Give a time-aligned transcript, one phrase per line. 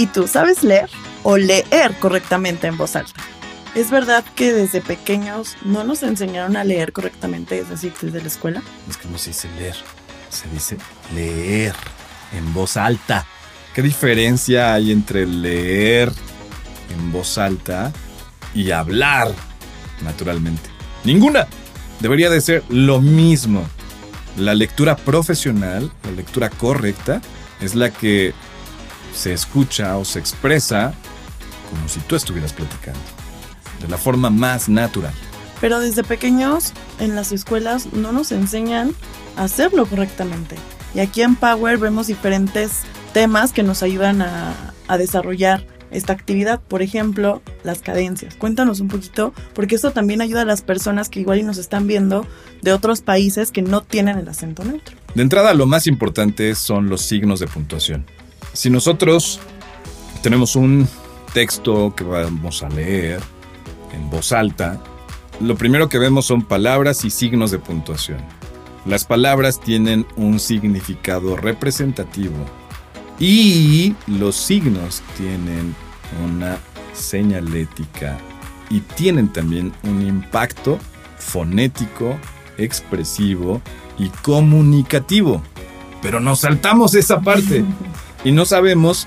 [0.00, 0.88] ¿Y tú sabes leer
[1.24, 3.20] o leer correctamente en voz alta?
[3.74, 8.28] ¿Es verdad que desde pequeños no nos enseñaron a leer correctamente, es decir, desde la
[8.28, 8.62] escuela?
[8.88, 9.76] Es que no se dice leer,
[10.30, 10.78] se dice
[11.14, 11.74] leer
[12.32, 13.26] en voz alta.
[13.74, 16.10] ¿Qué diferencia hay entre leer
[16.94, 17.92] en voz alta
[18.54, 19.30] y hablar
[20.02, 20.70] naturalmente?
[21.04, 21.46] Ninguna.
[22.00, 23.68] Debería de ser lo mismo.
[24.38, 27.20] La lectura profesional, la lectura correcta,
[27.60, 28.32] es la que
[29.14, 30.94] se escucha o se expresa
[31.70, 33.00] como si tú estuvieras platicando,
[33.80, 35.12] de la forma más natural.
[35.60, 38.94] Pero desde pequeños en las escuelas no nos enseñan
[39.36, 40.56] a hacerlo correctamente.
[40.94, 42.80] Y aquí en Power vemos diferentes
[43.12, 44.54] temas que nos ayudan a,
[44.88, 46.60] a desarrollar esta actividad.
[46.60, 48.34] Por ejemplo, las cadencias.
[48.34, 51.86] Cuéntanos un poquito, porque esto también ayuda a las personas que igual y nos están
[51.86, 52.26] viendo
[52.62, 54.96] de otros países que no tienen el acento neutro.
[55.14, 58.06] De entrada, lo más importante son los signos de puntuación.
[58.52, 59.40] Si nosotros
[60.22, 60.88] tenemos un
[61.32, 63.20] texto que vamos a leer
[63.92, 64.82] en voz alta,
[65.40, 68.18] lo primero que vemos son palabras y signos de puntuación.
[68.84, 72.36] Las palabras tienen un significado representativo
[73.18, 75.74] y los signos tienen
[76.24, 76.58] una
[76.92, 78.18] señalética
[78.68, 80.78] y tienen también un impacto
[81.18, 82.18] fonético,
[82.58, 83.60] expresivo
[83.98, 85.42] y comunicativo.
[86.02, 87.64] Pero nos saltamos esa parte
[88.24, 89.06] y no sabemos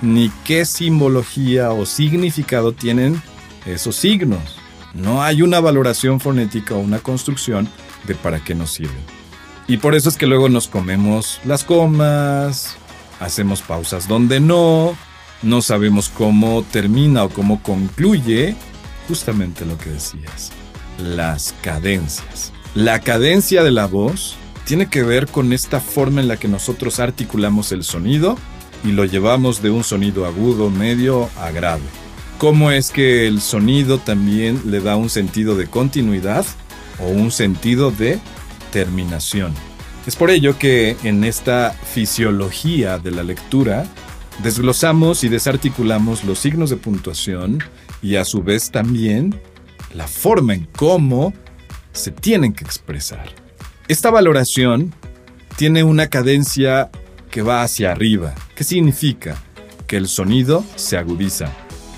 [0.00, 3.22] ni qué simbología o significado tienen
[3.66, 4.56] esos signos.
[4.94, 7.68] No hay una valoración fonética o una construcción
[8.04, 9.04] de para qué nos sirven.
[9.68, 12.76] Y por eso es que luego nos comemos las comas,
[13.20, 14.96] hacemos pausas donde no,
[15.42, 18.56] no sabemos cómo termina o cómo concluye
[19.08, 20.52] justamente lo que decías,
[20.98, 22.52] las cadencias.
[22.74, 27.00] La cadencia de la voz tiene que ver con esta forma en la que nosotros
[27.00, 28.36] articulamos el sonido
[28.84, 31.82] y lo llevamos de un sonido agudo, medio a grave.
[32.38, 36.44] ¿Cómo es que el sonido también le da un sentido de continuidad
[36.98, 38.18] o un sentido de
[38.72, 39.54] terminación?
[40.06, 43.86] Es por ello que en esta fisiología de la lectura
[44.42, 47.62] desglosamos y desarticulamos los signos de puntuación
[48.02, 49.40] y a su vez también
[49.94, 51.32] la forma en cómo
[51.92, 53.30] se tienen que expresar.
[53.86, 54.92] Esta valoración
[55.56, 56.90] tiene una cadencia
[57.32, 58.34] que va hacia arriba.
[58.54, 59.42] ¿Qué significa?
[59.88, 61.50] Que el sonido se agudiza.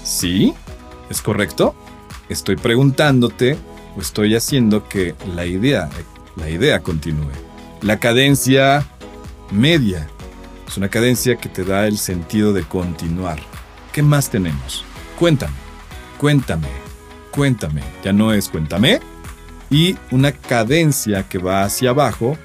[0.05, 0.55] ¿Sí?
[1.11, 1.75] ¿Es correcto?
[2.29, 3.59] Estoy preguntándote
[3.97, 5.91] o estoy haciendo que la idea,
[6.37, 7.33] la idea continúe.
[7.83, 8.87] La cadencia
[9.51, 10.09] media
[10.69, 13.41] es una cadencia que te da el sentido de continuar.
[13.93, 14.85] ¿Qué más tenemos?
[15.19, 15.55] Cuéntame,
[16.17, 16.69] cuéntame,
[17.33, 17.83] cuéntame.
[18.05, 19.01] Ya no es cuéntame.
[19.69, 22.39] Y una cadencia que va hacia abajo,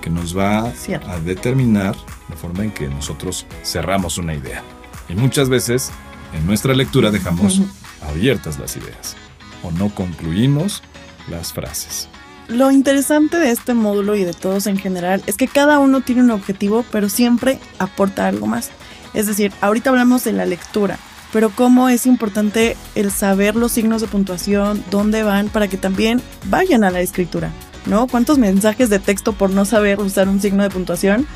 [0.00, 1.96] que nos va a determinar
[2.28, 4.62] la forma en que nosotros cerramos una idea.
[5.08, 5.90] Y muchas veces
[6.34, 7.62] en nuestra lectura dejamos
[8.02, 9.16] abiertas las ideas
[9.62, 10.82] o no concluimos
[11.28, 12.08] las frases.
[12.48, 16.22] Lo interesante de este módulo y de todos en general es que cada uno tiene
[16.22, 18.70] un objetivo, pero siempre aporta algo más.
[19.14, 20.98] Es decir, ahorita hablamos de la lectura,
[21.32, 26.22] pero cómo es importante el saber los signos de puntuación, dónde van, para que también
[26.44, 27.50] vayan a la escritura,
[27.86, 28.06] ¿no?
[28.06, 31.26] ¿Cuántos mensajes de texto por no saber usar un signo de puntuación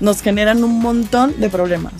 [0.00, 1.94] nos generan un montón de problemas?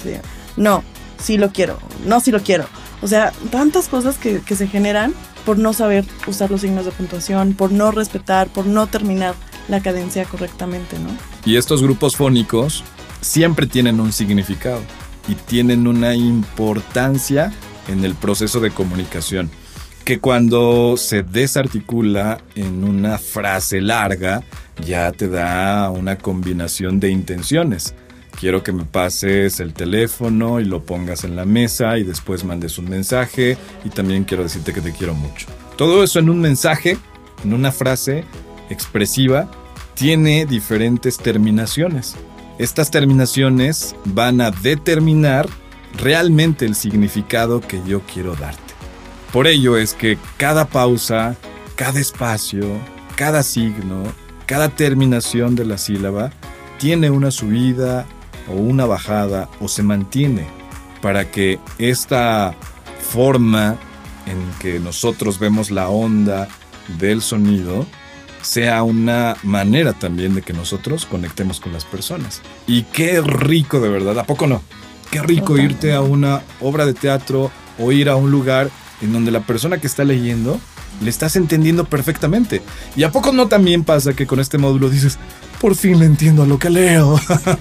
[0.56, 0.82] No,
[1.22, 2.66] sí lo quiero, no, sí lo quiero.
[3.02, 5.14] O sea, tantas cosas que, que se generan
[5.44, 9.34] por no saber usar los signos de puntuación, por no respetar, por no terminar
[9.68, 11.10] la cadencia correctamente, ¿no?
[11.44, 12.84] Y estos grupos fónicos
[13.20, 14.80] siempre tienen un significado
[15.28, 17.52] y tienen una importancia
[17.88, 19.50] en el proceso de comunicación
[20.06, 24.42] que cuando se desarticula en una frase larga
[24.82, 27.94] ya te da una combinación de intenciones
[28.38, 32.78] quiero que me pases el teléfono y lo pongas en la mesa y después mandes
[32.78, 35.46] un mensaje y también quiero decirte que te quiero mucho.
[35.76, 36.98] Todo eso en un mensaje,
[37.44, 38.24] en una frase
[38.70, 39.50] expresiva,
[39.94, 42.14] tiene diferentes terminaciones.
[42.58, 45.48] Estas terminaciones van a determinar
[45.98, 48.75] realmente el significado que yo quiero darte.
[49.32, 51.36] Por ello es que cada pausa,
[51.74, 52.66] cada espacio,
[53.16, 54.04] cada signo,
[54.46, 56.30] cada terminación de la sílaba
[56.78, 58.06] tiene una subida,
[58.48, 60.46] o una bajada o se mantiene
[61.02, 62.54] para que esta
[63.10, 63.76] forma
[64.26, 66.48] en que nosotros vemos la onda
[66.98, 67.86] del sonido
[68.42, 72.42] sea una manera también de que nosotros conectemos con las personas.
[72.66, 74.62] Y qué rico de verdad, ¿a poco no?
[75.10, 78.70] Qué rico irte a una obra de teatro o ir a un lugar
[79.00, 80.60] en donde la persona que está leyendo
[81.00, 82.62] le estás entendiendo perfectamente.
[82.94, 85.18] ¿Y a poco no también pasa que con este módulo dices,
[85.60, 87.20] por fin le entiendo lo que leo?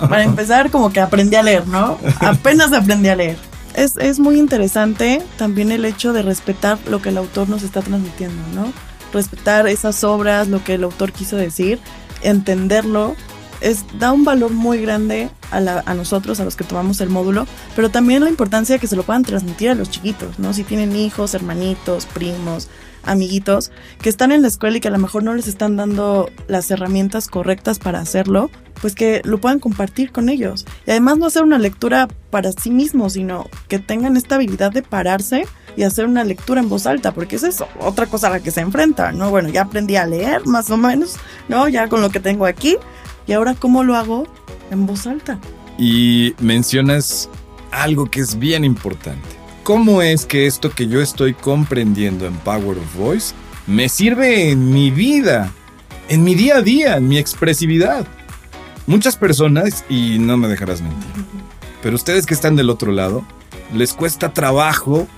[0.00, 1.98] para empezar, como que aprendí a leer, ¿no?
[2.20, 3.36] Apenas aprendí a leer.
[3.74, 7.82] Es, es muy interesante también el hecho de respetar lo que el autor nos está
[7.82, 8.72] transmitiendo, ¿no?
[9.12, 11.78] Respetar esas obras, lo que el autor quiso decir,
[12.22, 13.16] entenderlo
[13.60, 17.90] es, da un valor muy grande a, nosotros, a los que tomamos el módulo, pero
[17.90, 20.52] también la importancia de que se lo puedan transmitir a los chiquitos, ¿no?
[20.52, 22.68] Si tienen hijos, hermanitos, primos,
[23.04, 23.70] amiguitos
[24.02, 26.70] que están en la escuela y que a lo mejor no les están dando las
[26.70, 28.50] herramientas correctas para hacerlo,
[28.80, 30.66] pues que lo puedan compartir con ellos.
[30.86, 34.82] Y además no hacer una lectura para sí mismos, sino que tengan esta habilidad de
[34.82, 38.50] pararse y hacer una lectura en voz alta, porque es otra cosa a la que
[38.50, 39.30] se enfrenta, ¿no?
[39.30, 41.16] Bueno, ya aprendí a leer más o menos,
[41.48, 41.68] ¿no?
[41.68, 42.76] Ya con lo que tengo aquí,
[43.26, 44.26] y ahora cómo lo hago
[44.70, 45.38] en voz alta.
[45.78, 47.28] Y mencionas
[47.70, 49.28] algo que es bien importante.
[49.62, 53.34] ¿Cómo es que esto que yo estoy comprendiendo en Power of Voice
[53.66, 55.52] me sirve en mi vida,
[56.08, 58.06] en mi día a día, en mi expresividad?
[58.86, 61.24] Muchas personas, y no me dejarás mentir,
[61.82, 63.24] pero ustedes que están del otro lado,
[63.74, 65.08] les cuesta trabajo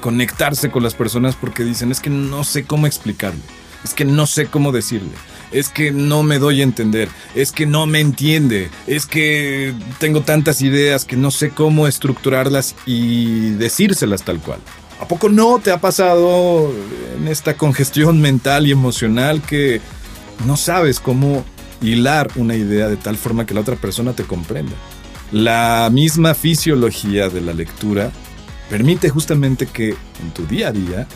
[0.00, 3.42] conectarse con las personas porque dicen, es que no sé cómo explicarle,
[3.84, 5.12] es que no sé cómo decirle,
[5.52, 10.22] es que no me doy a entender, es que no me entiende, es que tengo
[10.22, 14.60] tantas ideas que no sé cómo estructurarlas y decírselas tal cual.
[15.00, 16.72] ¿A poco no te ha pasado
[17.16, 19.80] en esta congestión mental y emocional que
[20.44, 21.44] no sabes cómo
[21.80, 24.72] hilar una idea de tal forma que la otra persona te comprenda?
[25.30, 28.10] La misma fisiología de la lectura
[28.68, 31.06] permite justamente que en tu día a día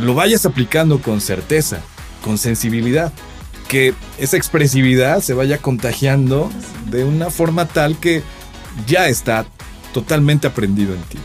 [0.00, 1.80] lo vayas aplicando con certeza,
[2.22, 3.12] con sensibilidad,
[3.68, 6.50] que esa expresividad se vaya contagiando
[6.90, 8.22] de una forma tal que
[8.86, 9.46] ya está
[9.92, 11.18] totalmente aprendido en ti.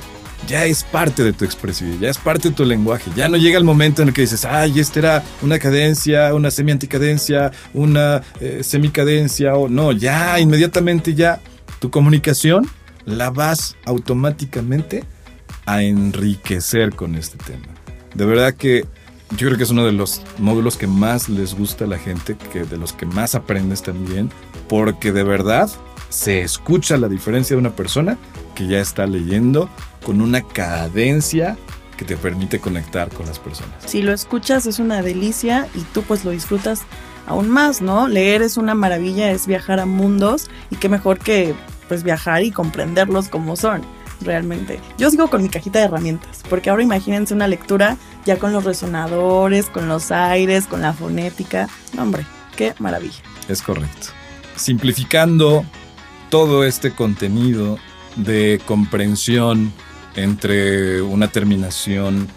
[0.47, 3.12] Ya es parte de tu expresividad, ya es parte de tu lenguaje.
[3.15, 6.50] Ya no llega el momento en el que dices, ay, esta era una cadencia, una
[6.50, 11.39] semi-anticadencia, una eh, semicadencia, o no, ya inmediatamente ya
[11.80, 12.68] tu comunicación
[13.06, 15.03] la vas automáticamente
[15.65, 17.68] a enriquecer con este tema.
[18.15, 18.86] De verdad que
[19.31, 22.35] yo creo que es uno de los módulos que más les gusta a la gente,
[22.51, 24.31] que de los que más aprendes también,
[24.67, 25.69] porque de verdad
[26.09, 28.17] se escucha la diferencia de una persona
[28.55, 29.69] que ya está leyendo
[30.03, 31.57] con una cadencia
[31.97, 33.73] que te permite conectar con las personas.
[33.85, 36.81] Si lo escuchas es una delicia y tú pues lo disfrutas
[37.27, 38.07] aún más, ¿no?
[38.07, 41.53] Leer es una maravilla, es viajar a mundos y qué mejor que
[41.87, 43.81] pues viajar y comprenderlos como son
[44.21, 44.79] realmente.
[44.97, 47.97] Yo sigo con mi cajita de herramientas, porque ahora imagínense una lectura
[48.29, 51.67] ya con los resonadores, con los aires, con la fonética.
[51.97, 53.17] hombre, qué maravilla.
[53.47, 54.09] Es correcto.
[54.55, 55.65] Simplificando
[56.29, 57.79] todo este contenido
[58.17, 59.73] de comprensión
[60.15, 62.27] entre una terminación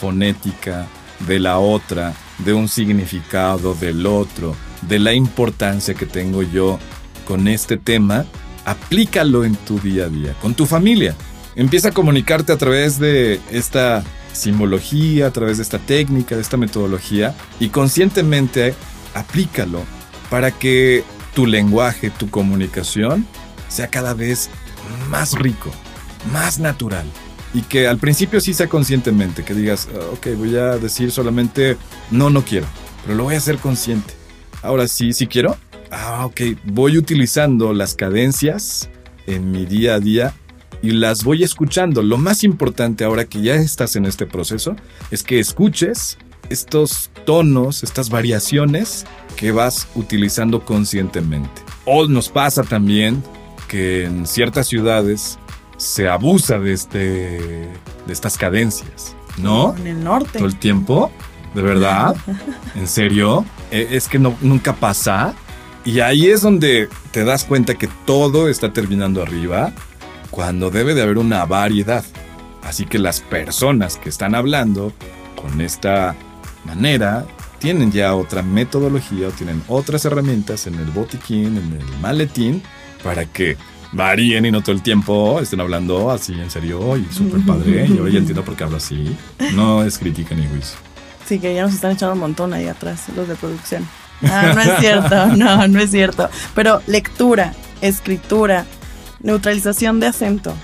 [0.00, 0.86] fonética
[1.26, 6.78] de la otra, de un significado del otro, de la importancia que tengo yo
[7.26, 8.26] con este tema,
[8.64, 11.16] aplícalo en tu día a día, con tu familia.
[11.56, 16.56] Empieza a comunicarte a través de esta simbología, a través de esta técnica, de esta
[16.56, 18.74] metodología y conscientemente
[19.14, 19.82] aplícalo
[20.30, 23.26] para que tu lenguaje, tu comunicación
[23.68, 24.50] sea cada vez
[25.08, 25.70] más rico,
[26.32, 27.06] más natural.
[27.54, 31.76] Y que al principio sí sea conscientemente, que digas, ah, ok, voy a decir solamente,
[32.10, 32.66] no, no quiero,
[33.02, 34.14] pero lo voy a hacer consciente.
[34.62, 35.56] Ahora sí, sí quiero,
[35.90, 38.88] ah, ok, voy utilizando las cadencias
[39.26, 40.34] en mi día a día
[40.82, 42.02] y las voy escuchando.
[42.02, 44.76] Lo más importante ahora que ya estás en este proceso
[45.10, 46.18] es que escuches
[46.50, 49.06] estos tonos, estas variaciones
[49.36, 51.62] que vas utilizando conscientemente.
[51.84, 53.22] O nos pasa también
[53.68, 55.38] que en ciertas ciudades
[55.76, 59.74] se abusa de, este, de estas cadencias, ¿no?
[59.76, 60.38] En el norte.
[60.38, 61.10] Todo el tiempo,
[61.54, 62.14] de verdad,
[62.74, 65.34] en serio, e, es que no, nunca pasa.
[65.84, 69.72] Y ahí es donde te das cuenta que todo está terminando arriba,
[70.32, 72.02] cuando debe de haber una variedad.
[72.64, 74.92] Así que las personas que están hablando
[75.40, 76.16] con esta
[76.64, 77.26] manera
[77.58, 82.62] tienen ya otra metodología o tienen otras herramientas en el botiquín, en el maletín,
[83.04, 83.56] para que
[83.92, 87.86] varíen y no todo el tiempo estén hablando así en serio y súper padre.
[87.88, 89.14] Yo ya entiendo por qué hablo así.
[89.54, 90.78] No es crítica ni juicio.
[91.26, 93.86] Sí, que ya nos están echando un montón ahí atrás, los de producción.
[94.22, 96.30] Ah, no es cierto, no, no es cierto.
[96.54, 98.64] Pero lectura, escritura,
[99.22, 100.54] neutralización de acento.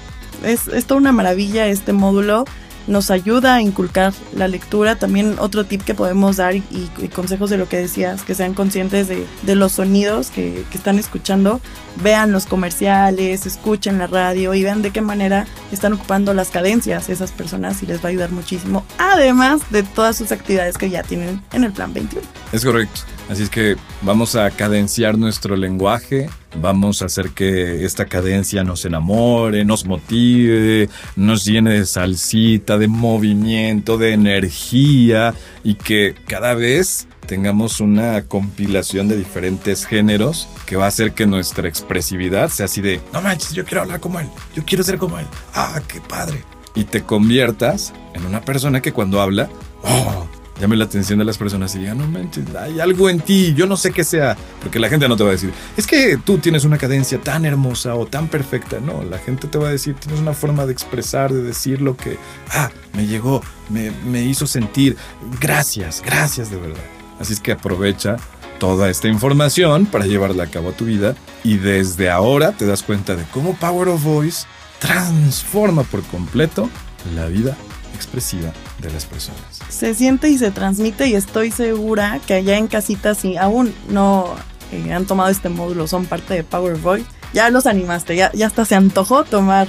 [0.44, 2.44] Es, es toda una maravilla este módulo.
[2.86, 4.96] Nos ayuda a inculcar la lectura.
[4.96, 8.54] También otro tip que podemos dar y, y consejos de lo que decías, que sean
[8.54, 11.60] conscientes de, de los sonidos que, que, están escuchando.
[12.02, 17.10] Vean los comerciales, escuchen la radio y vean de qué manera están ocupando las cadencias
[17.10, 21.02] esas personas y les va a ayudar muchísimo, además de todas sus actividades que ya
[21.02, 22.26] tienen en el plan 21.
[22.52, 23.02] Es correcto.
[23.28, 26.30] Así es que vamos a cadenciar nuestro lenguaje,
[26.62, 32.88] vamos a hacer que esta cadencia nos enamore, nos motive, nos llene de salsita, de
[32.88, 40.86] movimiento, de energía y que cada vez tengamos una compilación de diferentes géneros que va
[40.86, 44.28] a hacer que nuestra expresividad sea así de, no manches, yo quiero hablar como él,
[44.56, 46.42] yo quiero ser como él, ah, qué padre.
[46.74, 49.50] Y te conviertas en una persona que cuando habla,
[49.82, 50.26] oh,
[50.60, 53.66] llame la atención de las personas y digan, no manches, hay algo en ti, yo
[53.66, 56.38] no sé qué sea, porque la gente no te va a decir, es que tú
[56.38, 59.94] tienes una cadencia tan hermosa o tan perfecta, no, la gente te va a decir,
[59.94, 62.18] tienes una forma de expresar, de decir lo que,
[62.50, 64.96] ah, me llegó, me, me hizo sentir,
[65.40, 66.84] gracias, gracias de verdad.
[67.20, 68.16] Así es que aprovecha
[68.58, 72.82] toda esta información para llevarla a cabo a tu vida y desde ahora te das
[72.82, 74.46] cuenta de cómo Power of Voice
[74.78, 76.68] transforma por completo
[77.14, 77.56] la vida
[77.94, 79.40] expresiva de las personas.
[79.68, 84.34] Se siente y se transmite y estoy segura que allá en casita si aún no
[84.72, 88.46] eh, han tomado este módulo, son parte de Power Voice, ya los animaste, ya, ya
[88.46, 89.68] hasta se antojó tomar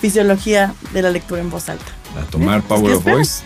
[0.00, 1.92] fisiología de la lectura en voz alta.
[2.20, 2.64] A tomar ¿Eh?
[2.66, 3.42] Power ¿Qué of Voice,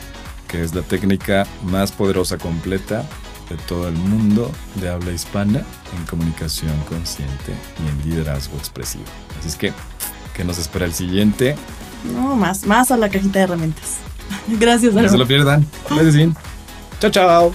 [0.49, 3.05] que es la técnica más poderosa completa
[3.51, 5.63] de todo el mundo de habla hispana
[5.97, 7.53] en comunicación consciente
[7.85, 9.05] y en liderazgo expresivo.
[9.39, 9.73] Así es que,
[10.35, 11.57] ¿qué nos espera el siguiente?
[12.15, 13.99] No, más, más a la cajita de herramientas.
[14.47, 15.67] Gracias, No se lo pierdan.
[15.89, 16.35] Gracias.
[17.01, 17.55] Chao, chao.